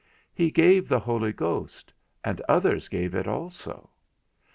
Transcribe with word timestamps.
He 0.33 0.49
gave 0.49 0.87
the 0.89 0.97
Holy 0.97 1.31
Ghost, 1.31 1.93
and 2.23 2.41
others 2.49 2.87
gave 2.87 3.13
it 3.13 3.27
also. 3.27 3.91